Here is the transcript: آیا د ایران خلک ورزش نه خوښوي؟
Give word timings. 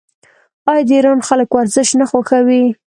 آیا 0.69 0.83
د 0.87 0.89
ایران 0.95 1.19
خلک 1.27 1.49
ورزش 1.53 1.89
نه 1.99 2.05
خوښوي؟ 2.09 2.63